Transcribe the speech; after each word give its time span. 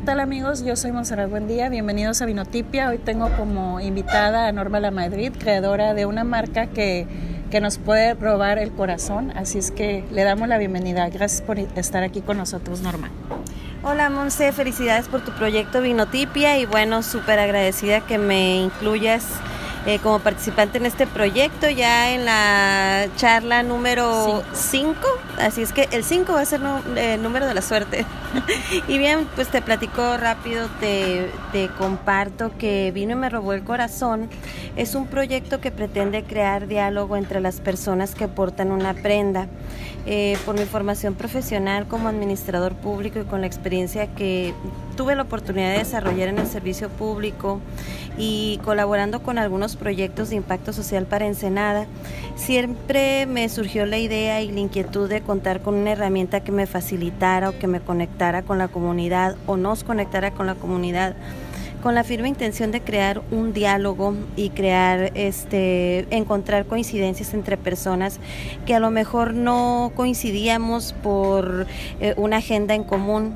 ¿qué 0.00 0.06
tal 0.06 0.20
amigos? 0.20 0.64
Yo 0.64 0.76
soy 0.76 0.92
Monserrat 0.92 1.28
Buendía, 1.28 1.68
bienvenidos 1.68 2.22
a 2.22 2.26
Vinotipia. 2.26 2.88
Hoy 2.88 2.96
tengo 2.96 3.28
como 3.36 3.80
invitada 3.80 4.48
a 4.48 4.52
Norma 4.52 4.80
La 4.80 4.90
Madrid, 4.90 5.30
creadora 5.38 5.92
de 5.92 6.06
una 6.06 6.24
marca 6.24 6.68
que, 6.68 7.06
que 7.50 7.60
nos 7.60 7.76
puede 7.76 8.14
robar 8.14 8.56
el 8.56 8.72
corazón, 8.72 9.30
así 9.36 9.58
es 9.58 9.70
que 9.70 10.02
le 10.10 10.24
damos 10.24 10.48
la 10.48 10.56
bienvenida. 10.56 11.06
Gracias 11.10 11.42
por 11.42 11.58
estar 11.58 12.02
aquí 12.02 12.22
con 12.22 12.38
nosotros, 12.38 12.80
Norma. 12.80 13.10
Hola 13.82 14.08
Monse, 14.08 14.52
felicidades 14.52 15.06
por 15.06 15.22
tu 15.22 15.32
proyecto 15.32 15.82
Vinotipia 15.82 16.58
y 16.58 16.64
bueno, 16.64 17.02
súper 17.02 17.38
agradecida 17.38 18.00
que 18.00 18.16
me 18.16 18.56
incluyas 18.56 19.26
eh, 19.84 19.98
como 19.98 20.20
participante 20.20 20.78
en 20.78 20.86
este 20.86 21.06
proyecto 21.06 21.68
ya 21.68 22.14
en 22.14 22.24
la 22.24 23.06
charla 23.16 23.62
número 23.62 24.42
5. 24.54 24.98
Así 25.38 25.60
es 25.60 25.74
que 25.74 25.88
el 25.92 26.04
5 26.04 26.32
va 26.32 26.40
a 26.40 26.44
ser 26.46 26.62
el 26.62 26.98
eh, 26.98 27.18
número 27.18 27.46
de 27.46 27.52
la 27.52 27.60
suerte. 27.60 28.06
y 28.88 28.98
bien, 28.98 29.26
pues 29.34 29.48
te 29.48 29.62
platico 29.62 30.16
rápido, 30.16 30.68
te, 30.80 31.30
comparto 31.78 32.52
que 32.58 32.90
Vino 32.92 33.12
y 33.12 33.16
me 33.16 33.28
robó 33.28 33.52
el 33.52 33.64
corazón. 33.64 34.28
Es 34.76 34.94
un 34.94 35.06
proyecto 35.06 35.60
que 35.60 35.70
pretende 35.70 36.22
crear 36.24 36.66
diálogo 36.66 37.16
entre 37.16 37.40
las 37.40 37.60
personas 37.60 38.14
que 38.14 38.28
portan 38.28 38.70
una 38.70 38.94
prenda. 38.94 39.48
Eh, 40.06 40.38
por 40.46 40.58
mi 40.58 40.64
formación 40.64 41.14
profesional 41.14 41.86
como 41.86 42.08
administrador 42.08 42.74
público 42.74 43.20
y 43.20 43.24
con 43.24 43.42
la 43.42 43.46
experiencia 43.46 44.06
que 44.06 44.54
tuve 44.96 45.14
la 45.14 45.22
oportunidad 45.22 45.72
de 45.72 45.78
desarrollar 45.78 46.28
en 46.28 46.38
el 46.38 46.46
servicio 46.46 46.88
público 46.88 47.60
y 48.16 48.58
colaborando 48.64 49.22
con 49.22 49.36
algunos 49.36 49.76
proyectos 49.76 50.30
de 50.30 50.36
impacto 50.36 50.72
social 50.72 51.04
para 51.04 51.26
Ensenada, 51.26 51.86
siempre 52.34 53.26
me 53.26 53.46
surgió 53.50 53.84
la 53.84 53.98
idea 53.98 54.40
y 54.40 54.50
la 54.50 54.60
inquietud 54.60 55.06
de 55.06 55.20
contar 55.20 55.60
con 55.60 55.74
una 55.74 55.92
herramienta 55.92 56.40
que 56.40 56.50
me 56.50 56.66
facilitara 56.66 57.50
o 57.50 57.58
que 57.58 57.66
me 57.66 57.80
conectara 57.80 58.19
con 58.44 58.58
la 58.58 58.68
comunidad 58.68 59.36
o 59.46 59.56
nos 59.56 59.82
conectara 59.82 60.30
con 60.32 60.46
la 60.46 60.54
comunidad 60.54 61.16
con 61.82 61.94
la 61.94 62.04
firme 62.04 62.28
intención 62.28 62.70
de 62.72 62.82
crear 62.82 63.22
un 63.30 63.54
diálogo 63.54 64.14
y 64.36 64.50
crear, 64.50 65.12
este, 65.14 66.06
encontrar 66.14 66.66
coincidencias 66.66 67.32
entre 67.32 67.56
personas 67.56 68.20
que 68.66 68.74
a 68.74 68.80
lo 68.80 68.90
mejor 68.90 69.32
no 69.32 69.90
coincidíamos 69.94 70.92
por 71.02 71.66
eh, 72.00 72.12
una 72.18 72.36
agenda 72.36 72.74
en 72.74 72.84
común. 72.84 73.34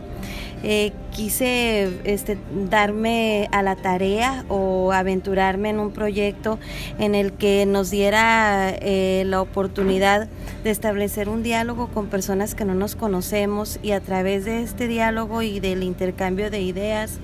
Eh, 0.67 0.93
quise 1.13 1.91
este, 2.05 2.39
darme 2.71 3.51
a 3.53 3.63
la 3.63 3.77
tarea 3.77 4.47
o 4.49 4.93
aventurarme 4.93 5.69
en 5.69 5.79
un 5.79 5.91
proyecto 5.91 6.59
en 6.99 7.15
el 7.15 7.35
que 7.35 7.67
nos 7.67 7.91
diera 7.91 8.71
eh, 8.71 9.25
la 9.27 9.43
oportunidad 9.43 10.27
de 10.65 10.71
establecer 10.71 11.29
un 11.29 11.43
diálogo 11.43 11.89
con 11.89 12.07
personas 12.07 12.55
que 12.55 12.65
no 12.65 12.75
nos 12.75 12.97
conocemos 12.97 13.79
y 13.83 13.91
a 13.91 14.01
través 14.01 14.47
de 14.47 14.63
este 14.63 14.89
diálogo 14.89 15.43
y 15.43 15.61
del 15.61 15.83
intercambio 15.83 16.51
de 16.51 16.63
ideas, 16.63 17.19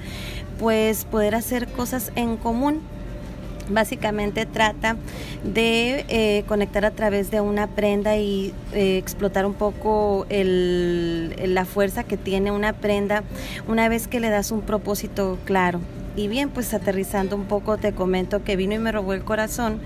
pues 0.58 1.06
poder 1.06 1.34
hacer 1.34 1.66
cosas 1.66 2.12
en 2.16 2.36
común. 2.36 2.82
Básicamente 3.70 4.46
trata 4.46 4.96
de 5.44 6.04
eh, 6.08 6.44
conectar 6.46 6.84
a 6.84 6.90
través 6.90 7.30
de 7.30 7.40
una 7.40 7.68
prenda 7.68 8.16
y 8.16 8.52
eh, 8.72 8.98
explotar 8.98 9.46
un 9.46 9.54
poco 9.54 10.26
la 10.30 11.64
fuerza 11.64 12.04
que 12.04 12.16
tiene 12.16 12.50
una 12.50 12.72
prenda 12.72 13.22
una 13.68 13.88
vez 13.88 14.08
que 14.08 14.20
le 14.20 14.28
das 14.30 14.50
un 14.50 14.62
propósito 14.62 15.38
claro. 15.44 15.80
Y 16.20 16.28
bien, 16.28 16.50
pues 16.50 16.74
aterrizando 16.74 17.34
un 17.34 17.46
poco 17.46 17.78
te 17.78 17.94
comento 17.94 18.44
que 18.44 18.54
vino 18.54 18.74
y 18.74 18.78
me 18.78 18.92
robó 18.92 19.14
el 19.14 19.24
corazón 19.24 19.80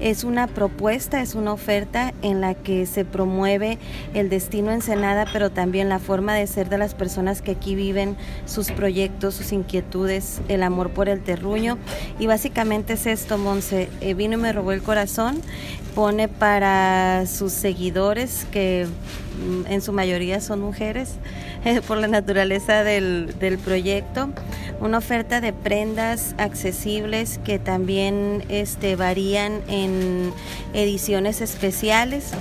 es 0.00 0.24
una 0.24 0.46
propuesta, 0.46 1.20
es 1.20 1.34
una 1.34 1.52
oferta 1.52 2.14
en 2.22 2.40
la 2.40 2.54
que 2.54 2.86
se 2.86 3.04
promueve 3.04 3.78
el 4.14 4.28
destino 4.28 4.72
Ensenada, 4.72 5.26
pero 5.32 5.50
también 5.50 5.88
la 5.88 5.98
forma 5.98 6.34
de 6.34 6.46
ser 6.46 6.68
de 6.68 6.78
las 6.78 6.94
personas 6.94 7.42
que 7.42 7.52
aquí 7.52 7.74
viven, 7.74 8.16
sus 8.46 8.72
proyectos, 8.72 9.34
sus 9.34 9.52
inquietudes, 9.52 10.40
el 10.48 10.62
amor 10.62 10.90
por 10.90 11.08
el 11.08 11.22
terruño. 11.22 11.78
Y 12.18 12.26
básicamente 12.26 12.94
es 12.94 13.06
esto, 13.06 13.38
Monse, 13.38 13.88
eh, 14.00 14.14
vino 14.14 14.34
y 14.34 14.40
me 14.40 14.52
robó 14.52 14.72
el 14.72 14.82
corazón, 14.82 15.40
pone 15.94 16.28
para 16.28 17.26
sus 17.26 17.52
seguidores, 17.52 18.46
que 18.50 18.86
en 19.68 19.80
su 19.82 19.92
mayoría 19.92 20.40
son 20.40 20.60
mujeres, 20.60 21.14
por 21.86 21.98
la 21.98 22.08
naturaleza 22.08 22.84
del, 22.84 23.34
del 23.38 23.58
proyecto, 23.58 24.30
una 24.80 24.98
oferta 24.98 25.40
de 25.40 25.52
prendas 25.52 26.34
accesibles 26.38 27.38
que 27.44 27.58
también 27.58 28.44
este, 28.48 28.96
varían 28.96 29.60
en 29.68 30.32
ediciones 30.72 31.40
especiales 31.40 32.32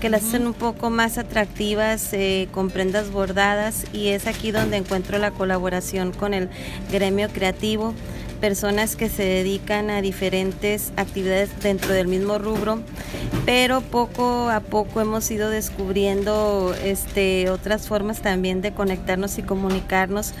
que 0.00 0.08
las 0.08 0.24
hacen 0.24 0.46
un 0.46 0.54
poco 0.54 0.88
más 0.88 1.18
atractivas 1.18 2.14
eh, 2.14 2.48
con 2.52 2.70
prendas 2.70 3.10
bordadas 3.10 3.84
y 3.92 4.08
es 4.08 4.26
aquí 4.26 4.50
donde 4.50 4.78
encuentro 4.78 5.18
la 5.18 5.30
colaboración 5.30 6.12
con 6.12 6.32
el 6.32 6.48
gremio 6.90 7.28
creativo 7.28 7.94
personas 8.40 8.96
que 8.96 9.08
se 9.08 9.22
dedican 9.22 9.90
a 9.90 10.00
diferentes 10.00 10.92
actividades 10.96 11.50
dentro 11.62 11.92
del 11.92 12.08
mismo 12.08 12.38
rubro, 12.38 12.80
pero 13.44 13.80
poco 13.80 14.48
a 14.48 14.60
poco 14.60 15.00
hemos 15.00 15.30
ido 15.30 15.50
descubriendo 15.50 16.74
este, 16.82 17.50
otras 17.50 17.86
formas 17.86 18.22
también 18.22 18.62
de 18.62 18.72
conectarnos 18.72 19.38
y 19.38 19.42
comunicarnos 19.42 20.32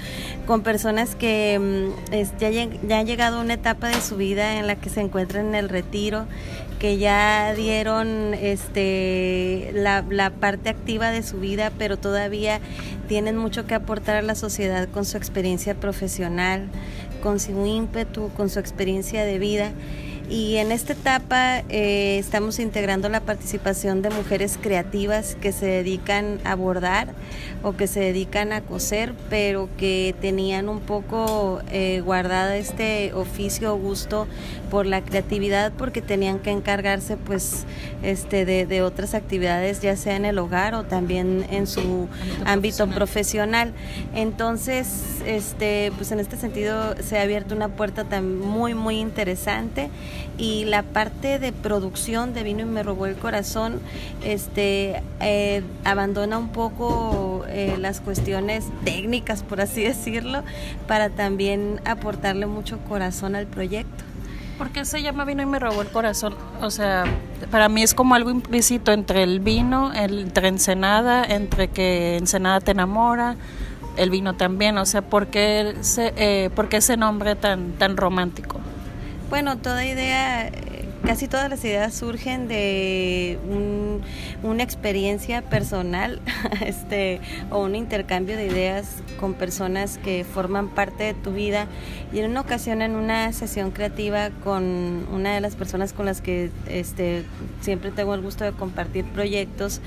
con 0.46 0.62
personas 0.62 1.14
que 1.14 1.58
mm, 1.58 2.38
ya, 2.38 2.98
han 2.98 3.06
llegado 3.06 3.38
a 3.38 3.42
una 3.42 3.54
etapa 3.54 3.88
de 3.88 4.00
su 4.00 4.16
vida 4.16 4.58
en 4.58 4.66
la 4.66 4.76
que 4.76 4.88
se 4.90 5.00
encuentran 5.00 5.46
en 5.46 5.54
el 5.54 5.68
retiro 5.68 6.26
que 6.80 6.96
ya 6.96 7.52
dieron 7.54 8.32
este 8.32 9.70
la, 9.74 10.30
parte 10.40 10.70
activa 10.70 11.10
de 11.10 11.22
su 11.22 11.38
vida, 11.38 11.70
pero 11.76 11.98
todavía 11.98 12.58
tienen 13.06 13.36
mucho 13.36 13.66
que 13.66 13.74
aportar 13.74 14.16
a 14.16 14.22
la 14.22 14.34
sociedad 14.34 14.88
con 14.88 15.04
su 15.04 15.18
experiencia 15.18 15.74
profesional, 15.74 16.70
con 17.20 17.40
su 17.40 17.66
ímpetu, 17.66 18.30
con 18.36 18.48
su 18.48 18.58
experiencia 18.58 19.24
de 19.24 19.38
vida. 19.38 19.72
Y 20.30 20.58
en 20.58 20.70
esta 20.70 20.92
etapa 20.92 21.64
eh, 21.68 22.16
estamos 22.20 22.60
integrando 22.60 23.08
la 23.08 23.18
participación 23.18 24.00
de 24.00 24.10
mujeres 24.10 24.60
creativas 24.62 25.34
que 25.34 25.50
se 25.50 25.66
dedican 25.66 26.38
a 26.44 26.54
bordar 26.54 27.14
o 27.64 27.72
que 27.72 27.88
se 27.88 27.98
dedican 27.98 28.52
a 28.52 28.60
coser, 28.60 29.12
pero 29.28 29.68
que 29.76 30.14
tenían 30.20 30.68
un 30.68 30.78
poco 30.78 31.60
eh, 31.72 32.00
guardada 32.04 32.56
este 32.56 33.12
oficio 33.12 33.74
o 33.74 33.76
gusto 33.76 34.28
por 34.70 34.86
la 34.86 35.02
creatividad 35.02 35.72
porque 35.76 36.00
tenían 36.00 36.38
que 36.38 36.52
encargarse 36.52 37.16
pues 37.16 37.64
este 38.04 38.44
de, 38.44 38.66
de 38.66 38.82
otras 38.82 39.14
actividades 39.14 39.80
ya 39.80 39.96
sea 39.96 40.14
en 40.14 40.24
el 40.24 40.38
hogar 40.38 40.74
o 40.74 40.84
también 40.84 41.44
en 41.50 41.66
su 41.66 42.06
ámbito, 42.44 42.86
profesional. 42.86 43.72
Entonces, 44.14 45.22
este 45.26 45.90
pues 45.96 46.12
en 46.12 46.20
este 46.20 46.36
sentido 46.36 46.94
se 47.02 47.18
ha 47.18 47.22
abierto 47.22 47.56
una 47.56 47.68
puerta 47.68 48.04
tan 48.04 48.38
muy 48.38 48.74
muy 48.74 49.00
interesante 49.00 49.90
y 50.38 50.64
la 50.64 50.82
parte 50.82 51.38
de 51.38 51.52
producción 51.52 52.34
de 52.34 52.42
vino 52.42 52.62
y 52.62 52.64
me 52.66 52.82
robó 52.82 53.06
el 53.06 53.16
corazón 53.16 53.80
este 54.24 55.02
eh, 55.20 55.62
abandona 55.84 56.38
un 56.38 56.48
poco 56.48 57.44
eh, 57.48 57.76
las 57.78 58.00
cuestiones 58.00 58.66
técnicas 58.84 59.42
por 59.42 59.60
así 59.60 59.82
decirlo 59.82 60.42
para 60.86 61.10
también 61.10 61.80
aportarle 61.84 62.46
mucho 62.46 62.78
corazón 62.88 63.34
al 63.34 63.46
proyecto 63.46 64.04
¿Por 64.60 64.68
qué 64.72 64.84
se 64.84 65.00
llama 65.00 65.24
vino 65.24 65.42
y 65.42 65.46
me 65.46 65.58
robó 65.58 65.80
el 65.80 65.88
corazón? 65.88 66.34
O 66.60 66.68
sea, 66.68 67.04
para 67.50 67.70
mí 67.70 67.82
es 67.82 67.94
como 67.94 68.14
algo 68.14 68.28
implícito 68.28 68.92
entre 68.92 69.22
el 69.22 69.40
vino, 69.40 69.90
entre 69.94 70.48
Ensenada, 70.48 71.24
entre 71.24 71.68
que 71.68 72.18
Ensenada 72.18 72.60
te 72.60 72.72
enamora, 72.72 73.36
el 73.96 74.10
vino 74.10 74.34
también. 74.34 74.76
O 74.76 74.84
sea, 74.84 75.00
¿por 75.00 75.28
qué, 75.28 75.74
eh, 75.96 76.50
¿por 76.54 76.68
qué 76.68 76.76
ese 76.76 76.98
nombre 76.98 77.36
tan, 77.36 77.72
tan 77.72 77.96
romántico? 77.96 78.60
Bueno, 79.30 79.58
toda 79.58 79.84
idea 79.86 80.50
casi 81.04 81.28
todas 81.28 81.48
las 81.48 81.64
ideas 81.64 81.94
surgen 81.94 82.46
de 82.48 83.38
una 84.42 84.62
experiencia 84.62 85.42
personal 85.42 86.20
este, 86.64 87.20
o 87.50 87.60
un 87.64 87.74
intercambio 87.74 88.36
de 88.36 88.46
ideas 88.46 89.02
con 89.18 89.34
personas 89.34 89.98
que 89.98 90.24
forman 90.24 90.68
parte 90.68 91.04
de 91.04 91.14
tu 91.14 91.32
vida. 91.32 91.66
Y 92.12 92.18
en 92.18 92.30
una 92.30 92.40
ocasión, 92.40 92.82
en 92.82 92.96
una 92.96 93.32
sesión 93.32 93.70
creativa 93.70 94.30
con 94.44 95.06
una 95.12 95.34
de 95.34 95.40
las 95.40 95.56
personas 95.56 95.92
con 95.92 96.06
las 96.06 96.20
que 96.20 96.50
este, 96.68 97.24
siempre 97.60 97.90
tengo 97.90 98.14
el 98.14 98.20
gusto 98.20 98.44
de 98.44 98.52
compartir 98.52 99.04
proyectos, 99.04 99.80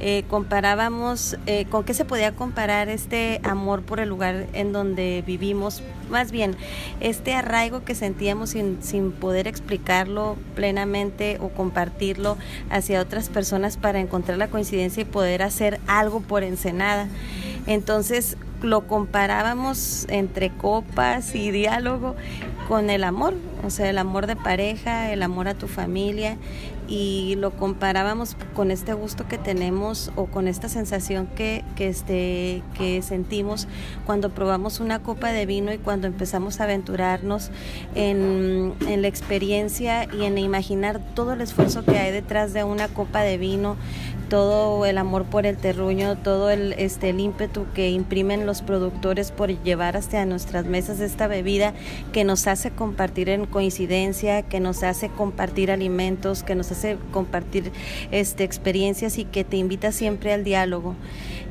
eh, 0.00 0.24
comparábamos 0.28 1.36
eh, 1.46 1.66
con 1.66 1.84
qué 1.84 1.94
se 1.94 2.04
podía 2.04 2.32
comparar 2.32 2.88
este 2.88 3.40
amor 3.44 3.82
por 3.82 4.00
el 4.00 4.08
lugar 4.08 4.46
en 4.52 4.72
donde 4.72 5.22
vivimos, 5.26 5.82
más 6.10 6.30
bien 6.30 6.56
este 7.00 7.34
arraigo 7.34 7.84
que 7.84 7.94
sentíamos 7.94 8.50
sin, 8.50 8.82
sin 8.82 9.12
poder 9.12 9.46
explicarlo 9.46 10.36
plenamente 10.54 11.38
o 11.40 11.48
compartirlo 11.48 12.36
hacia 12.70 13.00
otras 13.00 13.28
personas 13.28 13.76
para 13.76 14.00
encontrar 14.00 14.38
la 14.38 14.48
coincidencia 14.48 15.02
y 15.02 15.06
poder 15.06 15.42
hacer 15.42 15.80
algo 15.86 16.20
por 16.20 16.42
Ensenada. 16.42 17.08
Entonces 17.66 18.36
lo 18.62 18.86
comparábamos 18.86 20.06
entre 20.08 20.50
copas 20.50 21.34
y 21.34 21.50
diálogo 21.50 22.16
con 22.68 22.90
el 22.90 23.04
amor, 23.04 23.34
o 23.64 23.70
sea, 23.70 23.88
el 23.90 23.98
amor 23.98 24.26
de 24.26 24.36
pareja, 24.36 25.12
el 25.12 25.22
amor 25.22 25.48
a 25.48 25.54
tu 25.54 25.68
familia 25.68 26.36
y 26.86 27.36
lo 27.38 27.52
comparábamos 27.52 28.36
con 28.54 28.70
este 28.70 28.92
gusto 28.92 29.26
que 29.26 29.38
tenemos 29.38 30.12
o 30.16 30.26
con 30.26 30.48
esta 30.48 30.68
sensación 30.68 31.26
que, 31.26 31.64
que, 31.76 31.88
este, 31.88 32.62
que 32.76 33.00
sentimos 33.02 33.68
cuando 34.04 34.30
probamos 34.30 34.80
una 34.80 34.98
copa 35.02 35.32
de 35.32 35.46
vino 35.46 35.72
y 35.72 35.78
cuando 35.78 36.06
empezamos 36.06 36.60
a 36.60 36.64
aventurarnos 36.64 37.50
en, 37.94 38.74
en 38.86 39.02
la 39.02 39.08
experiencia 39.08 40.04
y 40.12 40.24
en 40.24 40.36
imaginar 40.36 41.00
todo 41.14 41.32
el 41.32 41.40
esfuerzo 41.40 41.84
que 41.84 41.98
hay 41.98 42.12
detrás 42.12 42.52
de 42.52 42.64
una 42.64 42.88
copa 42.88 43.22
de 43.22 43.38
vino, 43.38 43.76
todo 44.28 44.84
el 44.86 44.98
amor 44.98 45.24
por 45.24 45.46
el 45.46 45.56
terruño, 45.56 46.16
todo 46.16 46.50
el, 46.50 46.72
este, 46.74 47.10
el 47.10 47.20
ímpetu 47.20 47.66
que 47.74 47.90
imprimen 47.90 48.46
los 48.46 48.62
productores 48.62 49.30
por 49.30 49.50
llevar 49.62 49.96
hasta 49.96 50.24
nuestras 50.26 50.64
mesas 50.64 51.00
esta 51.00 51.26
bebida 51.26 51.74
que 52.12 52.24
nos 52.24 52.46
hace 52.46 52.70
compartir 52.70 53.28
en 53.28 53.46
coincidencia, 53.54 54.42
que 54.42 54.58
nos 54.58 54.82
hace 54.82 55.10
compartir 55.10 55.70
alimentos, 55.70 56.42
que 56.42 56.56
nos 56.56 56.72
hace 56.72 56.98
compartir 57.12 57.70
este, 58.10 58.42
experiencias 58.42 59.16
y 59.16 59.24
que 59.24 59.44
te 59.44 59.56
invita 59.56 59.92
siempre 59.92 60.32
al 60.32 60.42
diálogo. 60.42 60.96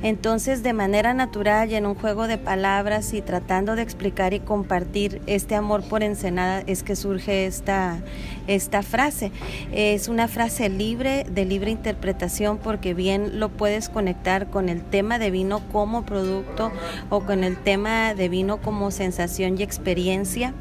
Entonces, 0.04 0.64
de 0.64 0.74
manera 0.74 1.14
natural 1.14 1.72
y 1.72 1.76
en 1.76 1.86
un 1.86 1.96
juego 1.96 2.28
de 2.28 2.38
palabras 2.38 3.14
y 3.14 3.22
tratando 3.22 3.78
de 3.78 3.84
explicar 3.84 4.34
y 4.34 4.42
compartir 4.42 5.22
este 5.28 5.56
amor 5.56 5.82
por 5.82 6.04
Ensenada 6.04 6.62
es 6.68 6.84
que 6.84 6.98
surge 6.98 7.46
esta, 7.46 8.00
esta 8.48 8.82
frase. 8.82 9.32
Es 9.72 10.10
una 10.10 10.28
frase 10.28 10.68
libre, 10.68 11.26
de 11.32 11.46
libre 11.46 11.72
interpretación, 11.72 12.58
porque 12.58 12.94
bien 12.94 13.40
lo 13.40 13.48
puedes 13.48 13.88
conectar 13.88 14.48
con 14.50 14.68
el 14.68 14.82
tema 14.82 15.20
de 15.20 15.32
vino 15.32 15.62
como 15.72 16.04
producto 16.04 16.74
o 17.10 17.22
con 17.22 17.46
el 17.46 17.56
tema 17.56 18.14
de 18.14 18.28
vino 18.28 18.58
como 18.58 18.92
sensación 18.92 19.58
y 19.58 19.64
experiencia 19.64 20.54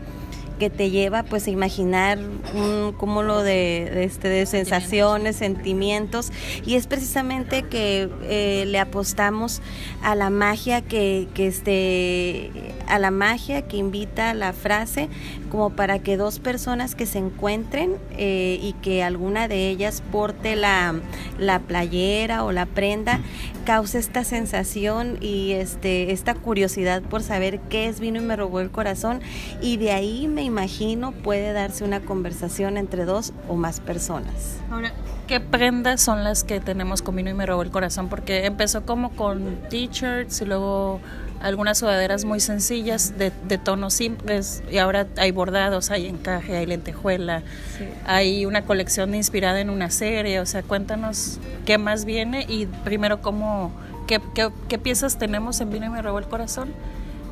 que 0.63 0.71
te 0.71 0.91
lleva 0.91 1.25
pues 1.25 1.49
a 1.49 1.51
imaginar 1.51 2.21
un 2.55 2.93
cúmulo 2.93 3.43
de, 3.43 4.05
este, 4.05 4.29
de 4.29 4.47
sensaciones, 4.47 5.35
sentimientos. 5.35 6.31
Y 6.65 6.77
es 6.77 6.87
precisamente 6.87 7.65
que 7.65 8.09
eh, 8.23 8.63
le 8.69 8.79
apostamos 8.79 9.61
a 10.05 10.15
la 10.15 10.31
magia 10.31 10.81
que, 10.81 11.27
que 11.35 11.49
este, 11.49 12.53
a 12.93 12.99
la 12.99 13.11
magia 13.11 13.63
que 13.63 13.79
invita 13.79 14.35
la 14.35 14.53
frase 14.53 15.09
como 15.51 15.71
para 15.71 16.01
que 16.01 16.19
dos 16.19 16.41
personas 16.41 16.95
que 16.95 17.07
se 17.07 17.17
encuentren 17.17 17.97
eh, 18.19 18.59
y 18.61 18.75
que 18.75 19.03
alguna 19.03 19.49
de 19.49 19.71
ellas 19.71 20.03
porte 20.13 20.57
la, 20.57 20.95
la 21.39 21.61
playera 21.61 22.45
o 22.45 22.53
la 22.53 22.67
prenda 22.67 23.21
cause 23.65 23.99
esta 23.99 24.25
sensación 24.25 25.17
y 25.23 25.53
este 25.53 26.13
esta 26.13 26.35
curiosidad 26.35 27.01
por 27.01 27.23
saber 27.23 27.61
qué 27.71 27.89
es 27.89 27.99
vino 27.99 28.19
y 28.21 28.25
me 28.25 28.37
robó 28.37 28.61
el 28.61 28.71
corazón 28.71 29.23
y 29.63 29.79
de 29.79 29.93
ahí 29.93 30.29
me 30.29 30.43
imagino 30.43 31.13
puede 31.13 31.55
darse 31.55 31.85
una 31.85 32.01
conversación 32.01 32.77
entre 32.77 33.07
dos 33.07 33.33
o 33.49 33.57
más 33.57 33.81
personas. 33.81 34.59
¿qué 35.33 35.41
prendas 35.41 36.03
son 36.03 36.25
las 36.25 36.45
que 36.45 36.61
tenemos 36.61 37.01
con 37.01 37.17
vino 37.17 37.31
y 37.31 37.35
me 37.35 37.47
robó 37.47 37.63
el 37.63 37.71
corazón? 37.71 38.11
Porque 38.11 38.45
empezó 38.45 38.85
como 38.85 39.17
con 39.17 39.57
t-shirts 39.71 40.43
y 40.43 40.45
luego 40.45 41.01
algunas 41.43 41.79
sudaderas 41.79 42.25
muy 42.25 42.41
sencillas 42.41 43.19
de, 43.19 43.33
de, 43.49 43.59
tonos 43.59 43.95
simples 43.95 44.63
y 44.71 44.79
ahora 44.79 45.07
hay 45.17 45.33
bordados, 45.33 45.91
hay 45.91 46.07
encaje, 46.07 46.57
hay 46.57 46.67
lentejuela, 46.67 47.43
hay 48.07 48.47
una 48.47 48.63
colección 48.63 49.15
inspirada 49.15 49.61
en 49.61 49.69
una 49.69 49.91
serie, 49.91 50.41
o 50.41 50.47
sea, 50.47 50.63
cuéntanos 50.63 51.39
qué 51.67 51.79
más 51.79 52.05
viene 52.05 52.47
y 52.49 52.67
primero 52.85 53.21
cómo, 53.21 53.73
qué, 54.07 54.21
qué, 54.35 54.51
qué 54.69 54.79
piezas 54.79 55.19
tenemos 55.19 55.61
en 55.61 55.71
Vino 55.71 55.87
y 55.87 55.91
me 55.91 56.01
robó 56.01 56.21
el 56.21 56.27
corazón 56.27 56.73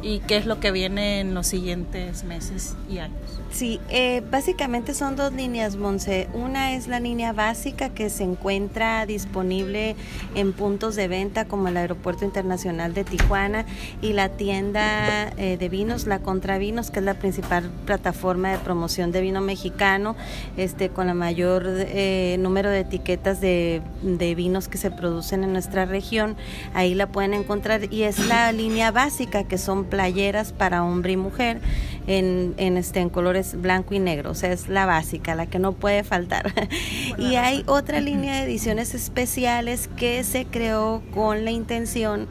y 0.02 0.20
qué 0.20 0.36
es 0.36 0.46
lo 0.46 0.60
que 0.60 0.70
viene 0.70 1.20
en 1.20 1.34
los 1.34 1.46
siguientes 1.46 2.24
meses 2.24 2.74
y 2.88 2.98
años. 2.98 3.18
Sí, 3.50 3.80
eh, 3.88 4.22
básicamente 4.30 4.94
son 4.94 5.16
dos 5.16 5.32
líneas, 5.32 5.76
Monse. 5.76 6.28
Una 6.34 6.74
es 6.74 6.86
la 6.86 7.00
línea 7.00 7.32
básica 7.32 7.88
que 7.88 8.08
se 8.08 8.22
encuentra 8.22 9.04
disponible 9.06 9.96
en 10.36 10.52
puntos 10.52 10.94
de 10.94 11.08
venta 11.08 11.46
como 11.46 11.66
el 11.66 11.76
Aeropuerto 11.76 12.24
Internacional 12.24 12.94
de 12.94 13.02
Tijuana 13.02 13.66
y 14.00 14.12
la 14.12 14.28
tienda 14.28 15.32
eh, 15.36 15.56
de 15.58 15.68
vinos, 15.68 16.06
la 16.06 16.20
Contravinos, 16.20 16.92
que 16.92 17.00
es 17.00 17.04
la 17.04 17.14
principal 17.14 17.68
plataforma 17.86 18.52
de 18.52 18.58
promoción 18.58 19.10
de 19.10 19.20
vino 19.20 19.40
mexicano, 19.40 20.14
este, 20.56 20.88
con 20.88 21.08
la 21.08 21.14
mayor 21.14 21.64
eh, 21.66 22.36
número 22.38 22.70
de 22.70 22.80
etiquetas 22.80 23.40
de, 23.40 23.82
de 24.02 24.34
vinos 24.36 24.68
que 24.68 24.78
se 24.78 24.92
producen 24.92 25.42
en 25.42 25.52
nuestra 25.52 25.86
región. 25.86 26.36
Ahí 26.72 26.94
la 26.94 27.08
pueden 27.08 27.34
encontrar 27.34 27.92
y 27.92 28.04
es 28.04 28.28
la 28.28 28.52
línea 28.52 28.92
básica 28.92 29.42
que 29.42 29.58
son 29.58 29.86
playeras 29.90 30.52
para 30.52 30.82
hombre 30.84 31.12
y 31.12 31.16
mujer 31.16 31.60
en, 32.06 32.54
en, 32.56 32.76
este, 32.76 33.00
en 33.00 33.10
colores 33.10 33.60
blanco 33.60 33.94
y 33.94 33.98
negro, 33.98 34.30
o 34.30 34.34
sea, 34.34 34.52
es 34.52 34.68
la 34.68 34.86
básica, 34.86 35.34
la 35.34 35.46
que 35.46 35.58
no 35.58 35.72
puede 35.72 36.04
faltar. 36.04 36.52
y 37.18 37.34
hay 37.34 37.64
otra 37.66 38.00
línea 38.00 38.36
de 38.36 38.44
ediciones 38.44 38.94
especiales 38.94 39.88
que 39.96 40.24
se 40.24 40.46
creó 40.46 41.02
con 41.12 41.44
la 41.44 41.50
intención 41.50 42.28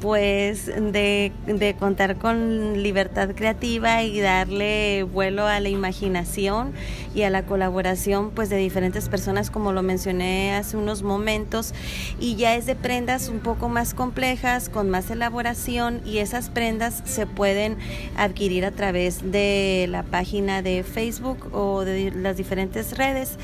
pues 0.00 0.66
de, 0.66 1.32
de, 1.46 1.74
contar 1.78 2.16
con 2.16 2.82
libertad 2.82 3.30
creativa 3.34 4.02
y 4.02 4.20
darle 4.20 5.02
vuelo 5.02 5.46
a 5.46 5.60
la 5.60 5.68
imaginación 5.68 6.72
y 7.14 7.22
a 7.22 7.30
la 7.30 7.44
colaboración 7.44 8.30
pues 8.30 8.50
de 8.50 8.56
diferentes 8.56 9.08
personas 9.08 9.50
como 9.50 9.72
lo 9.72 9.82
mencioné 9.82 10.54
hace 10.54 10.76
unos 10.76 11.02
momentos. 11.02 11.72
Y 12.20 12.36
ya 12.36 12.54
es 12.54 12.66
de 12.66 12.74
prendas 12.74 13.28
un 13.28 13.40
poco 13.40 13.68
más 13.68 13.94
complejas 13.94 14.68
con 14.68 14.90
más 14.90 15.10
elaboración 15.10 16.00
y 16.04 16.18
esas 16.18 16.50
prendas 16.50 17.02
se 17.04 17.26
pueden 17.26 17.76
adquirir 18.16 18.64
a 18.64 18.70
través 18.70 19.32
de 19.32 19.86
la 19.88 20.02
página 20.02 20.62
de 20.62 20.82
Facebook 20.82 21.48
o 21.52 21.84
de 21.84 22.10
las 22.10 22.36
diferentes 22.36 22.96
redes. 22.96 23.38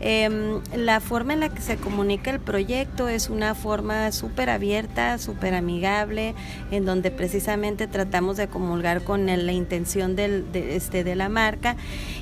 Eh, 0.00 0.60
la 0.74 1.00
forma 1.00 1.34
en 1.34 1.40
la 1.40 1.48
que 1.48 1.60
se 1.60 1.76
comunica 1.76 2.30
el 2.30 2.40
proyecto 2.40 3.08
es 3.08 3.28
una 3.28 3.54
forma 3.54 4.10
súper 4.12 4.50
abierta 4.50 5.18
súper 5.18 5.54
amigable 5.54 6.07
en 6.70 6.84
donde 6.84 7.10
precisamente 7.10 7.86
tratamos 7.86 8.36
de 8.36 8.48
comulgar 8.48 9.02
con 9.02 9.26
la 9.26 9.52
intención 9.52 10.16
del, 10.16 10.50
de, 10.52 10.76
este, 10.76 11.04
de 11.04 11.14
la 11.14 11.28
marca 11.28 11.76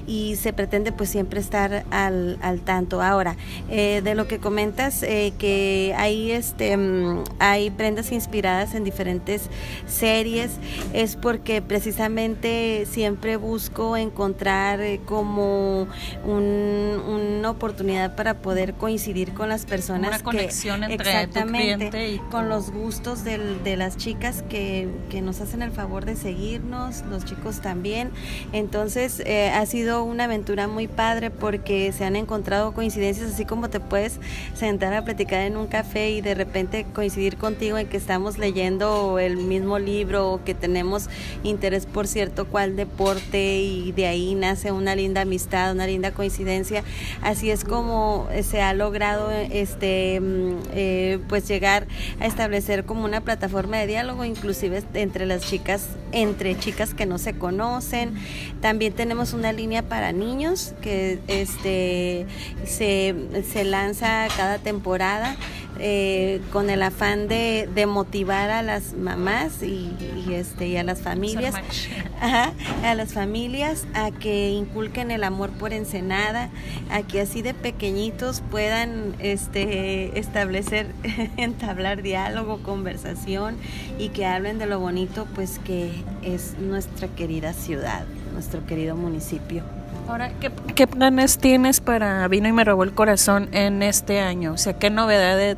y 0.06 0.36
se 0.36 0.52
pretende 0.52 0.92
pues 0.92 1.10
siempre 1.10 1.40
estar 1.40 1.84
al, 1.90 2.38
al 2.42 2.60
tanto. 2.60 3.02
Ahora, 3.02 3.36
eh, 3.70 4.00
de 4.02 4.14
lo 4.14 4.26
que 4.28 4.38
comentas, 4.38 5.02
eh, 5.02 5.32
que 5.38 5.94
hay, 5.96 6.32
este, 6.32 6.76
mm, 6.76 7.24
hay 7.38 7.70
prendas 7.70 8.12
inspiradas 8.12 8.74
en 8.74 8.84
diferentes 8.84 9.48
series, 9.86 10.52
es 10.92 11.16
porque 11.16 11.62
precisamente 11.62 12.86
siempre 12.90 13.36
busco 13.36 13.96
encontrar 13.96 14.80
eh, 14.80 15.00
como 15.04 15.88
un, 16.24 17.02
una 17.06 17.50
oportunidad 17.50 18.16
para 18.16 18.34
poder 18.34 18.74
coincidir 18.74 19.32
con 19.32 19.48
las 19.48 19.66
personas. 19.66 20.08
Una 20.08 20.22
conexión 20.22 20.80
que, 20.80 20.92
entre 20.92 21.10
exactamente, 21.10 21.86
tu 21.86 21.90
cliente 21.90 22.10
y 22.10 22.18
con 22.30 22.48
los 22.48 22.70
gustos 22.70 23.24
del, 23.24 23.62
de 23.66 23.76
las 23.76 23.96
chicas 23.96 24.44
que, 24.48 24.88
que, 25.10 25.20
nos 25.22 25.40
hacen 25.40 25.60
el 25.60 25.72
favor 25.72 26.04
de 26.04 26.14
seguirnos, 26.14 27.02
los 27.10 27.24
chicos 27.24 27.60
también. 27.60 28.12
Entonces 28.52 29.20
eh, 29.26 29.50
ha 29.50 29.66
sido 29.66 30.04
una 30.04 30.24
aventura 30.24 30.68
muy 30.68 30.86
padre 30.86 31.32
porque 31.32 31.90
se 31.90 32.04
han 32.04 32.14
encontrado 32.14 32.72
coincidencias, 32.74 33.32
así 33.32 33.44
como 33.44 33.68
te 33.68 33.80
puedes 33.80 34.20
sentar 34.54 34.94
a 34.94 35.04
platicar 35.04 35.40
en 35.40 35.56
un 35.56 35.66
café 35.66 36.10
y 36.10 36.20
de 36.20 36.36
repente 36.36 36.86
coincidir 36.94 37.38
contigo 37.38 37.76
en 37.76 37.88
que 37.88 37.96
estamos 37.96 38.38
leyendo 38.38 39.18
el 39.18 39.36
mismo 39.36 39.80
libro 39.80 40.30
o 40.30 40.44
que 40.44 40.54
tenemos 40.54 41.08
interés 41.42 41.86
por 41.86 42.06
cierto 42.06 42.46
cual 42.46 42.76
deporte 42.76 43.56
y 43.56 43.90
de 43.90 44.06
ahí 44.06 44.36
nace 44.36 44.70
una 44.70 44.94
linda 44.94 45.22
amistad, 45.22 45.72
una 45.72 45.88
linda 45.88 46.12
coincidencia. 46.12 46.84
Así 47.20 47.50
es 47.50 47.64
como 47.64 48.28
se 48.44 48.62
ha 48.62 48.74
logrado 48.74 49.32
este 49.32 50.20
mm, 50.20 50.52
eh, 50.72 51.18
pues 51.28 51.48
llegar 51.48 51.88
a 52.20 52.26
establecer 52.26 52.84
como 52.84 53.04
una 53.04 53.22
plataforma 53.22 53.55
de 53.62 53.86
diálogo, 53.86 54.24
inclusive 54.24 54.82
entre 54.94 55.24
las 55.26 55.42
chicas, 55.42 55.88
entre 56.12 56.58
chicas 56.58 56.92
que 56.92 57.06
no 57.06 57.18
se 57.18 57.34
conocen. 57.38 58.14
También 58.60 58.92
tenemos 58.92 59.32
una 59.32 59.52
línea 59.52 59.82
para 59.82 60.12
niños 60.12 60.74
que 60.82 61.18
este 61.28 62.26
se, 62.66 63.14
se 63.50 63.64
lanza 63.64 64.28
cada 64.36 64.58
temporada 64.58 65.36
eh, 65.78 66.40
con 66.52 66.70
el 66.70 66.82
afán 66.82 67.28
de, 67.28 67.68
de, 67.74 67.86
motivar 67.86 68.50
a 68.50 68.62
las 68.62 68.94
mamás 68.94 69.62
y, 69.62 69.92
y, 70.26 70.34
este 70.34 70.68
y 70.68 70.76
a 70.76 70.82
las 70.82 71.00
familias 71.00 71.54
ajá, 72.20 72.52
a 72.82 72.94
las 72.94 73.12
familias 73.12 73.86
a 73.94 74.10
que 74.10 74.50
inculquen 74.50 75.10
el 75.10 75.24
amor 75.24 75.50
por 75.50 75.72
Ensenada 75.72 76.50
a 76.90 77.02
que 77.02 77.20
así 77.20 77.42
de 77.42 77.54
pequeñitos 77.54 78.42
puedan 78.50 79.14
este 79.18 80.18
establecer 80.18 80.88
entablar 81.36 82.02
diálogo 82.02 82.62
conversación 82.62 83.56
y 83.98 84.08
que 84.10 84.26
hablen 84.26 84.58
de 84.58 84.66
lo 84.66 84.80
bonito 84.80 85.26
pues 85.34 85.58
que 85.58 85.90
es 86.22 86.58
nuestra 86.58 87.08
querida 87.08 87.52
ciudad 87.52 88.06
nuestro 88.32 88.66
querido 88.66 88.96
municipio 88.96 89.62
Ahora, 90.08 90.30
¿qué, 90.40 90.50
¿qué, 90.74 90.86
planes 90.86 91.38
tienes 91.38 91.80
para 91.80 92.26
Vino 92.28 92.48
y 92.48 92.52
me 92.52 92.64
robó 92.64 92.84
el 92.84 92.94
corazón 92.94 93.48
en 93.52 93.82
este 93.82 94.20
año? 94.20 94.52
O 94.52 94.58
sea, 94.58 94.74
¿qué 94.74 94.88
novedades? 94.88 95.56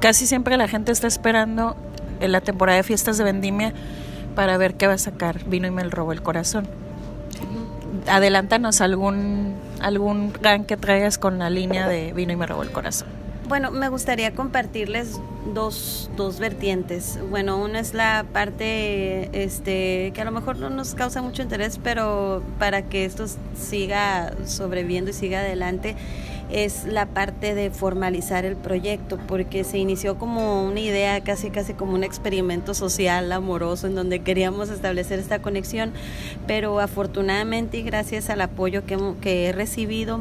Casi 0.00 0.26
siempre 0.26 0.56
la 0.56 0.68
gente 0.68 0.92
está 0.92 1.06
esperando 1.06 1.76
en 2.20 2.32
la 2.32 2.40
temporada 2.40 2.76
de 2.76 2.84
fiestas 2.84 3.18
de 3.18 3.24
vendimia 3.24 3.72
para 4.34 4.56
ver 4.56 4.74
qué 4.74 4.86
va 4.86 4.92
a 4.92 4.98
sacar 4.98 5.44
Vino 5.46 5.66
y 5.66 5.70
me 5.70 5.82
robó 5.84 6.12
el 6.12 6.22
corazón. 6.22 6.68
adelántanos 8.06 8.80
algún, 8.80 9.54
algún 9.80 10.32
gan 10.40 10.64
que 10.64 10.76
traigas 10.76 11.18
con 11.18 11.38
la 11.38 11.50
línea 11.50 11.88
de 11.88 12.12
vino 12.12 12.32
y 12.32 12.36
me 12.36 12.46
robó 12.46 12.62
el 12.62 12.70
corazón. 12.70 13.17
Bueno, 13.48 13.70
me 13.70 13.88
gustaría 13.88 14.34
compartirles 14.34 15.18
dos, 15.54 16.10
dos 16.18 16.38
vertientes. 16.38 17.18
Bueno, 17.30 17.56
una 17.56 17.80
es 17.80 17.94
la 17.94 18.26
parte 18.30 19.30
este, 19.42 20.12
que 20.14 20.20
a 20.20 20.26
lo 20.26 20.32
mejor 20.32 20.58
no 20.58 20.68
nos 20.68 20.94
causa 20.94 21.22
mucho 21.22 21.40
interés, 21.40 21.80
pero 21.82 22.42
para 22.58 22.82
que 22.82 23.06
esto 23.06 23.24
siga 23.58 24.34
sobreviviendo 24.44 25.12
y 25.12 25.14
siga 25.14 25.38
adelante, 25.38 25.96
es 26.50 26.84
la 26.84 27.06
parte 27.06 27.54
de 27.54 27.70
formalizar 27.70 28.44
el 28.44 28.56
proyecto, 28.56 29.18
porque 29.26 29.64
se 29.64 29.78
inició 29.78 30.18
como 30.18 30.64
una 30.64 30.80
idea, 30.80 31.22
casi 31.22 31.48
casi 31.48 31.72
como 31.72 31.94
un 31.94 32.04
experimento 32.04 32.74
social, 32.74 33.32
amoroso, 33.32 33.86
en 33.86 33.94
donde 33.94 34.20
queríamos 34.20 34.68
establecer 34.68 35.18
esta 35.18 35.40
conexión, 35.40 35.94
pero 36.46 36.80
afortunadamente 36.80 37.78
y 37.78 37.82
gracias 37.82 38.28
al 38.28 38.42
apoyo 38.42 38.84
que, 38.84 38.98
que 39.22 39.46
he 39.46 39.52
recibido, 39.52 40.20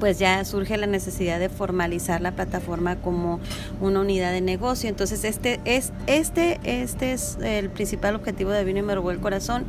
pues 0.00 0.18
ya 0.18 0.44
surge 0.44 0.76
la 0.78 0.86
necesidad 0.86 1.38
de 1.38 1.48
formalizar 1.48 2.20
la 2.20 2.32
plataforma 2.32 2.96
como 2.96 3.38
una 3.80 4.00
unidad 4.00 4.32
de 4.32 4.40
negocio. 4.40 4.88
Entonces, 4.88 5.24
este 5.24 5.60
es, 5.64 5.92
este, 6.06 6.58
este 6.64 7.12
es 7.12 7.38
el 7.42 7.70
principal 7.70 8.16
objetivo 8.16 8.50
de 8.50 8.64
Vino 8.64 8.80
y 8.80 8.82
Me 8.82 8.94
el 8.94 9.20
Corazón. 9.20 9.66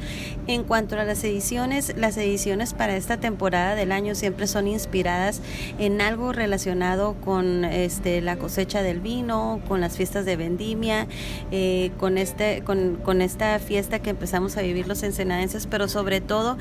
En 0.48 0.64
cuanto 0.64 0.98
a 0.98 1.04
las 1.04 1.24
ediciones, 1.24 1.94
las 1.98 2.18
ediciones 2.18 2.74
para 2.74 2.96
esta 2.96 3.18
temporada 3.18 3.76
del 3.76 3.92
año 3.92 4.16
siempre 4.16 4.48
son 4.48 4.68
inspiradas 4.68 5.42
en 5.78 6.02
algo 6.02 6.32
relacionado 6.32 7.16
con 7.24 7.66
este, 7.66 8.22
la 8.22 8.38
cosecha 8.38 8.82
del 8.82 9.02
vino, 9.02 9.62
con 9.68 9.82
las 9.82 9.98
fiestas 9.98 10.26
de 10.26 10.38
vendimia, 10.38 11.08
eh, 11.52 11.92
con, 12.00 12.18
este, 12.18 12.64
con, 12.64 12.98
con 13.04 13.22
esta 13.22 13.60
fiesta 13.60 14.00
que 14.00 14.10
empezamos 14.10 14.58
a 14.58 14.62
vivir 14.62 14.88
los 14.88 15.04
ensenadenses, 15.04 15.68
pero 15.68 15.88
sobre 15.88 16.22
todo 16.22 16.58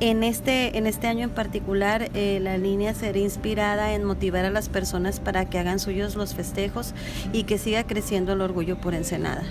en 0.00 0.22
este, 0.22 0.76
en 0.76 0.86
este 0.86 1.06
año 1.06 1.24
en 1.24 1.30
particular, 1.30 2.10
eh, 2.14 2.38
la 2.42 2.58
línea 2.58 2.94
se 2.94 3.05
inspirada 3.14 3.92
en 3.92 4.04
motivar 4.04 4.44
a 4.44 4.50
las 4.50 4.68
personas 4.68 5.20
para 5.20 5.44
que 5.44 5.58
hagan 5.58 5.78
suyos 5.78 6.16
los 6.16 6.34
festejos 6.34 6.94
y 7.32 7.44
que 7.44 7.58
siga 7.58 7.84
creciendo 7.84 8.32
el 8.32 8.40
orgullo 8.40 8.76
por 8.76 8.94
Ensenada. 8.94 9.44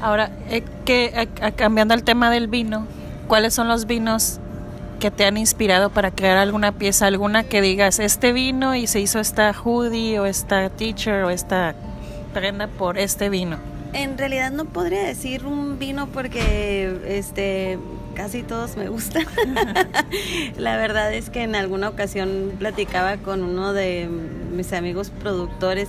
Ahora, 0.00 0.30
eh, 0.48 0.62
que, 0.84 1.12
eh, 1.14 1.52
cambiando 1.56 1.94
el 1.94 2.02
tema 2.02 2.30
del 2.30 2.48
vino, 2.48 2.86
¿cuáles 3.28 3.54
son 3.54 3.68
los 3.68 3.86
vinos 3.86 4.40
que 4.98 5.10
te 5.10 5.24
han 5.24 5.36
inspirado 5.36 5.90
para 5.90 6.10
crear 6.10 6.36
alguna 6.36 6.72
pieza, 6.72 7.06
alguna 7.06 7.44
que 7.44 7.60
digas, 7.60 7.98
este 7.98 8.32
vino 8.32 8.74
y 8.74 8.86
se 8.86 9.00
hizo 9.00 9.18
esta 9.18 9.52
hoodie 9.52 10.18
o 10.18 10.26
esta 10.26 10.68
teacher 10.70 11.24
o 11.24 11.30
esta 11.30 11.74
prenda 12.34 12.66
por 12.66 12.98
este 12.98 13.28
vino? 13.28 13.56
En 13.92 14.16
realidad 14.18 14.52
no 14.52 14.66
podría 14.66 15.02
decir 15.02 15.46
un 15.46 15.78
vino 15.78 16.06
porque 16.06 16.96
este 17.08 17.78
casi 18.20 18.42
todos 18.42 18.76
me 18.76 18.90
gustan. 18.90 19.24
la 20.58 20.76
verdad 20.76 21.10
es 21.14 21.30
que 21.30 21.42
en 21.42 21.54
alguna 21.54 21.88
ocasión 21.88 22.52
platicaba 22.58 23.16
con 23.16 23.42
uno 23.42 23.72
de 23.72 24.10
mis 24.54 24.74
amigos 24.74 25.08
productores 25.08 25.88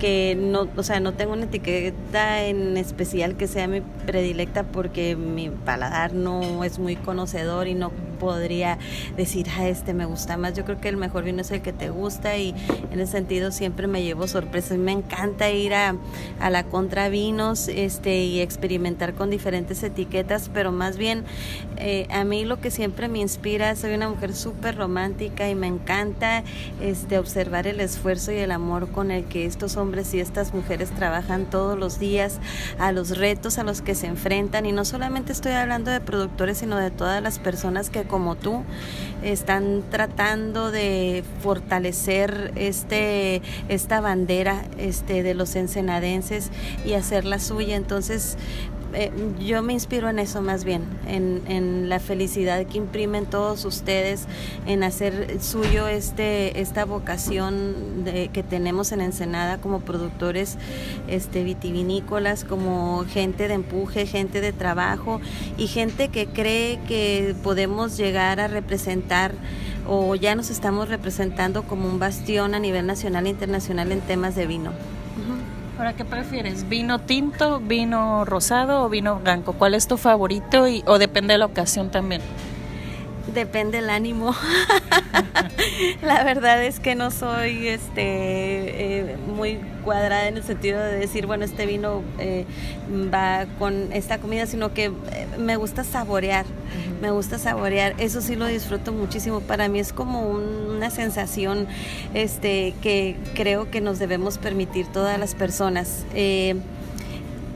que 0.00 0.36
no, 0.36 0.66
o 0.76 0.82
sea, 0.82 0.98
no 0.98 1.12
tengo 1.12 1.34
una 1.34 1.44
etiqueta 1.44 2.42
en 2.46 2.76
especial 2.76 3.36
que 3.36 3.46
sea 3.46 3.68
mi 3.68 3.80
predilecta 4.06 4.64
porque 4.64 5.14
mi 5.14 5.50
paladar 5.50 6.14
no 6.14 6.64
es 6.64 6.80
muy 6.80 6.96
conocedor 6.96 7.68
y 7.68 7.74
no 7.74 7.92
podría 8.18 8.78
decir, 9.16 9.48
a 9.48 9.60
ah, 9.60 9.68
este 9.68 9.94
me 9.94 10.04
gusta 10.04 10.36
más. 10.36 10.54
Yo 10.54 10.64
creo 10.64 10.80
que 10.80 10.88
el 10.88 10.96
mejor 10.96 11.24
vino 11.24 11.40
es 11.40 11.50
el 11.50 11.62
que 11.62 11.72
te 11.72 11.90
gusta 11.90 12.36
y 12.36 12.54
en 12.90 13.00
ese 13.00 13.12
sentido 13.12 13.50
siempre 13.50 13.86
me 13.86 14.02
llevo 14.02 14.26
sorpresas. 14.26 14.78
Me 14.78 14.92
encanta 14.92 15.50
ir 15.50 15.74
a, 15.74 15.96
a 16.40 16.50
la 16.50 16.64
contra 16.64 17.08
vinos 17.08 17.68
este, 17.68 18.24
y 18.24 18.40
experimentar 18.40 19.14
con 19.14 19.30
diferentes 19.30 19.82
etiquetas, 19.82 20.50
pero 20.52 20.72
más 20.72 20.96
bien 20.96 21.24
eh, 21.76 22.06
a 22.10 22.24
mí 22.24 22.44
lo 22.44 22.60
que 22.60 22.70
siempre 22.70 23.08
me 23.08 23.20
inspira, 23.20 23.74
soy 23.76 23.94
una 23.94 24.08
mujer 24.08 24.34
súper 24.34 24.76
romántica 24.76 25.48
y 25.48 25.54
me 25.54 25.66
encanta 25.66 26.42
este, 26.80 27.18
observar 27.18 27.66
el 27.66 27.80
esfuerzo 27.80 28.32
y 28.32 28.36
el 28.36 28.50
amor 28.50 28.90
con 28.90 29.10
el 29.10 29.24
que 29.24 29.46
estos 29.46 29.76
hombres 29.76 30.12
y 30.14 30.20
estas 30.20 30.54
mujeres 30.54 30.90
trabajan 30.90 31.46
todos 31.46 31.78
los 31.78 31.98
días, 31.98 32.38
a 32.78 32.92
los 32.92 33.16
retos 33.18 33.58
a 33.58 33.64
los 33.64 33.82
que 33.82 33.94
se 33.94 34.06
enfrentan 34.06 34.66
y 34.66 34.72
no 34.72 34.84
solamente 34.84 35.32
estoy 35.32 35.52
hablando 35.52 35.90
de 35.90 36.00
productores, 36.00 36.58
sino 36.58 36.76
de 36.76 36.90
todas 36.90 37.22
las 37.22 37.38
personas 37.38 37.90
que 37.90 38.00
como 38.08 38.34
tú 38.34 38.62
están 39.22 39.82
tratando 39.90 40.70
de 40.70 41.24
fortalecer 41.42 42.52
este 42.56 43.42
esta 43.68 44.00
bandera 44.00 44.64
este 44.78 45.22
de 45.22 45.34
los 45.34 45.54
ensenadenses 45.56 46.50
y 46.84 46.94
hacerla 46.94 47.38
suya. 47.38 47.76
Entonces 47.76 48.36
eh, 48.94 49.10
yo 49.38 49.62
me 49.62 49.72
inspiro 49.72 50.08
en 50.08 50.18
eso 50.18 50.40
más 50.42 50.64
bien, 50.64 50.84
en, 51.06 51.88
la 51.88 52.00
felicidad 52.00 52.64
que 52.66 52.78
imprimen 52.78 53.26
todos 53.26 53.64
ustedes, 53.64 54.26
en 54.66 54.82
hacer 54.82 55.38
suyo 55.40 55.88
este, 55.88 56.60
esta 56.60 56.84
vocación 56.84 58.04
de, 58.04 58.28
que 58.28 58.42
tenemos 58.42 58.92
en 58.92 59.00
Ensenada 59.00 59.58
como 59.58 59.80
productores 59.80 60.56
este, 61.08 61.44
vitivinícolas, 61.44 62.44
como 62.44 63.04
gente 63.08 63.48
de 63.48 63.54
empuje, 63.54 64.06
gente 64.06 64.40
de 64.40 64.52
trabajo 64.52 65.20
y 65.56 65.66
gente 65.66 66.08
que 66.08 66.26
cree 66.26 66.78
que 66.86 67.34
podemos 67.42 67.96
llegar 67.96 68.40
a 68.40 68.48
representar 68.48 69.32
o 69.86 70.14
ya 70.14 70.34
nos 70.34 70.50
estamos 70.50 70.88
representando 70.88 71.62
como 71.62 71.88
un 71.88 71.98
bastión 71.98 72.54
a 72.54 72.58
nivel 72.58 72.86
nacional 72.86 73.26
e 73.26 73.30
internacional 73.30 73.90
en 73.92 74.00
temas 74.00 74.34
de 74.34 74.46
vino. 74.46 74.97
Ahora, 75.78 75.92
¿qué 75.92 76.04
prefieres? 76.04 76.68
¿Vino 76.68 76.98
tinto, 76.98 77.60
vino 77.60 78.24
rosado 78.24 78.82
o 78.82 78.88
vino 78.88 79.20
blanco? 79.20 79.52
¿Cuál 79.52 79.74
es 79.74 79.86
tu 79.86 79.96
favorito 79.96 80.66
y, 80.66 80.82
o 80.86 80.98
depende 80.98 81.34
de 81.34 81.38
la 81.38 81.46
ocasión 81.46 81.88
también? 81.88 82.20
Depende 83.38 83.78
el 83.78 83.88
ánimo. 83.88 84.34
la 86.02 86.24
verdad 86.24 86.60
es 86.64 86.80
que 86.80 86.96
no 86.96 87.12
soy 87.12 87.68
este 87.68 88.02
eh, 88.02 89.16
muy 89.28 89.60
cuadrada 89.84 90.26
en 90.26 90.38
el 90.38 90.42
sentido 90.42 90.82
de 90.82 90.98
decir, 90.98 91.26
bueno, 91.26 91.44
este 91.44 91.64
vino 91.64 92.02
eh, 92.18 92.46
va 93.14 93.46
con 93.60 93.92
esta 93.92 94.18
comida, 94.18 94.46
sino 94.46 94.74
que 94.74 94.86
eh, 94.86 94.92
me 95.38 95.54
gusta 95.54 95.84
saborear, 95.84 96.46
me 97.00 97.12
gusta 97.12 97.38
saborear. 97.38 97.94
Eso 97.98 98.20
sí 98.22 98.34
lo 98.34 98.46
disfruto 98.46 98.90
muchísimo. 98.90 99.40
Para 99.40 99.68
mí 99.68 99.78
es 99.78 99.92
como 99.92 100.28
una 100.28 100.90
sensación 100.90 101.68
este, 102.14 102.74
que 102.82 103.18
creo 103.34 103.70
que 103.70 103.80
nos 103.80 104.00
debemos 104.00 104.38
permitir 104.38 104.88
todas 104.88 105.16
las 105.16 105.36
personas 105.36 106.04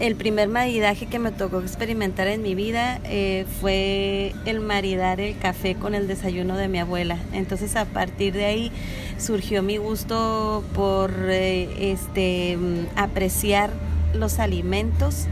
el 0.00 0.16
primer 0.16 0.48
maridaje 0.48 1.06
que 1.06 1.18
me 1.18 1.30
tocó 1.30 1.60
experimentar 1.60 2.26
en 2.26 2.42
mi 2.42 2.54
vida 2.54 3.00
eh, 3.04 3.46
fue 3.60 4.34
el 4.46 4.60
maridar 4.60 5.20
el 5.20 5.38
café 5.38 5.74
con 5.74 5.94
el 5.94 6.08
desayuno 6.08 6.56
de 6.56 6.68
mi 6.68 6.78
abuela. 6.78 7.18
Entonces 7.32 7.76
a 7.76 7.84
partir 7.84 8.32
de 8.32 8.46
ahí 8.46 8.72
surgió 9.18 9.62
mi 9.62 9.76
gusto 9.76 10.64
por 10.74 11.12
eh, 11.28 11.92
este 11.92 12.58
apreciar 12.96 13.70
los 14.14 14.38
alimentos 14.38 15.26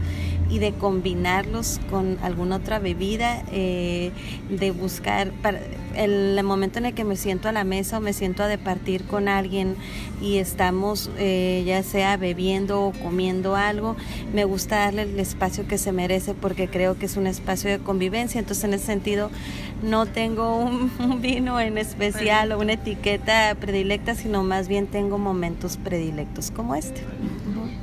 y 0.49 0.59
de 0.59 0.73
combinarlos 0.73 1.79
con 1.89 2.17
alguna 2.21 2.57
otra 2.57 2.79
bebida, 2.79 3.43
eh, 3.51 4.11
de 4.49 4.71
buscar 4.71 5.31
para, 5.41 5.59
el 5.95 6.41
momento 6.43 6.79
en 6.79 6.85
el 6.85 6.93
que 6.93 7.03
me 7.03 7.15
siento 7.15 7.49
a 7.49 7.51
la 7.51 7.63
mesa 7.63 7.97
o 7.97 8.01
me 8.01 8.13
siento 8.13 8.43
a 8.43 8.47
departir 8.47 9.03
con 9.05 9.27
alguien 9.27 9.75
y 10.21 10.37
estamos 10.37 11.09
eh, 11.17 11.63
ya 11.65 11.83
sea 11.83 12.17
bebiendo 12.17 12.85
o 12.85 12.91
comiendo 12.91 13.55
algo, 13.55 13.95
me 14.33 14.45
gusta 14.45 14.77
darle 14.77 15.03
el 15.03 15.19
espacio 15.19 15.67
que 15.67 15.77
se 15.77 15.91
merece 15.91 16.33
porque 16.33 16.67
creo 16.67 16.97
que 16.97 17.05
es 17.05 17.17
un 17.17 17.27
espacio 17.27 17.69
de 17.69 17.79
convivencia. 17.79 18.39
Entonces 18.39 18.63
en 18.63 18.73
ese 18.73 18.85
sentido 18.85 19.29
no 19.83 20.05
tengo 20.05 20.57
un, 20.57 20.91
un 20.99 21.21
vino 21.21 21.59
en 21.59 21.77
especial 21.77 22.51
o 22.51 22.59
una 22.59 22.73
etiqueta 22.73 23.55
predilecta, 23.59 24.15
sino 24.15 24.43
más 24.43 24.67
bien 24.67 24.87
tengo 24.87 25.17
momentos 25.17 25.77
predilectos 25.77 26.51
como 26.51 26.75
este. 26.75 27.01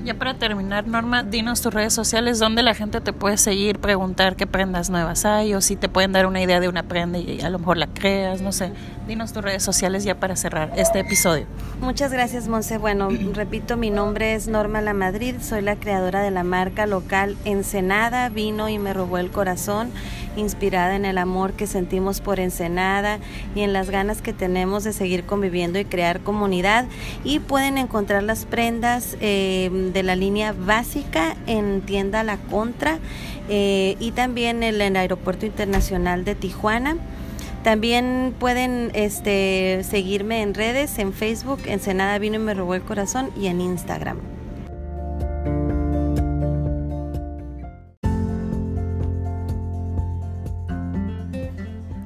Ya 0.05 0.15
para 0.15 0.35
terminar, 0.35 0.87
Norma, 0.87 1.25
dinos 1.25 1.61
tus 1.61 1.75
redes 1.75 1.93
sociales 1.93 2.39
donde 2.39 2.63
la 2.63 2.75
gente 2.75 3.01
te 3.01 3.13
puede 3.13 3.37
seguir, 3.37 3.81
preguntar 3.81 4.37
qué 4.37 4.47
prendas 4.47 4.91
nuevas 4.91 5.25
hay 5.25 5.55
o 5.55 5.61
si 5.61 5.75
te 5.75 5.89
pueden 5.89 6.13
dar 6.13 6.27
una 6.27 6.41
idea 6.41 6.61
de 6.61 6.69
una 6.69 6.85
prenda 6.85 7.19
y 7.19 7.41
a 7.41 7.51
lo 7.51 7.59
mejor 7.59 7.79
la 7.79 7.89
creas, 7.89 8.41
no 8.41 8.53
sé. 8.53 8.71
Dinos 9.09 9.33
tus 9.33 9.43
redes 9.43 9.63
sociales 9.63 10.05
ya 10.05 10.15
para 10.15 10.37
cerrar 10.37 10.73
este 10.77 11.01
episodio. 11.01 11.47
Muchas 11.81 12.13
gracias, 12.13 12.47
Monse. 12.47 12.79
Bueno, 12.79 13.09
repito, 13.35 13.77
mi 13.77 13.91
nombre 13.91 14.35
es 14.35 14.47
Norma 14.47 14.81
La 14.83 14.95
Madrid, 14.95 15.37
soy 15.41 15.63
la 15.63 15.77
creadora 15.77 16.23
de 16.23 16.31
la 16.31 16.45
marca 16.45 16.87
local 16.87 17.37
Ensenada, 17.45 18.29
vino 18.29 18.69
y 18.69 18.79
me 18.79 18.95
robó 18.95 19.19
el 19.19 19.31
corazón, 19.31 19.91
inspirada 20.39 20.97
en 20.97 21.05
el 21.05 21.19
amor 21.19 21.53
que 21.53 21.67
sentimos 21.67 22.21
por 22.21 22.41
Ensenada 22.41 23.19
y 23.55 23.61
en 23.61 23.73
las 23.73 23.91
ganas 23.91 24.23
que 24.23 24.33
tenemos 24.33 24.85
de 24.85 24.93
seguir 24.93 25.25
conviviendo 25.25 25.79
y 25.79 25.85
crear 25.85 26.21
comunidad. 26.21 26.87
Y 27.25 27.41
pueden 27.41 27.79
encontrar 27.79 28.23
las 28.23 28.45
prendas 28.45 29.17
eh, 29.21 29.71
de 29.93 30.03
la 30.03 30.17
línea 30.17 30.53
básica 30.53 31.37
en 31.47 31.83
tienda 31.83 32.23
La 32.23 32.37
Contra 32.37 32.99
eh, 33.49 33.97
y 33.99 34.13
también 34.13 34.63
en 34.63 34.81
el 34.81 34.97
Aeropuerto 34.97 35.47
Internacional 35.47 36.25
de 36.25 36.35
Tijuana. 36.35 36.97
También 37.63 38.35
pueden 38.39 38.91
este, 38.95 39.83
seguirme 39.83 40.43
en 40.43 40.55
redes, 40.55 40.99
en 40.99 41.13
Facebook, 41.13 41.61
Ensenada 41.67 42.19
Vino 42.19 42.37
y 42.37 42.39
Me 42.39 42.55
Robó 42.55 42.75
el 42.75 42.83
Corazón 42.83 43.31
y 43.39 43.49
en 43.49 43.61
Instagram. 43.61 44.38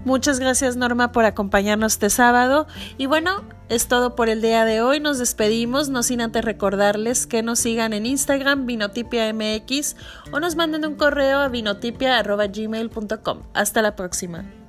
Muchas 0.04 0.40
gracias 0.40 0.76
Norma 0.76 1.12
por 1.12 1.25
acompañarnos 1.25 1.92
este 1.94 2.11
sábado 2.11 2.66
y 2.99 3.06
bueno, 3.06 3.44
es 3.68 3.87
todo 3.87 4.16
por 4.16 4.28
el 4.28 4.42
día 4.42 4.64
de 4.64 4.82
hoy. 4.82 5.00
Nos 5.00 5.18
despedimos, 5.18 5.88
no 5.88 6.02
sin 6.02 6.21
antes 6.21 6.44
recordarles 6.44 7.26
que 7.26 7.42
nos 7.42 7.61
sigan 7.61 7.92
en 7.92 8.06
Instagram 8.06 8.66
VinotipiaMX 8.66 9.97
o 10.32 10.40
nos 10.40 10.56
manden 10.56 10.85
un 10.87 10.97
correo 10.97 11.38
a 11.38 11.49
vinotipia.gmail.com. 11.49 13.42
Hasta 13.54 13.82
la 13.82 13.97
próxima. 13.97 14.62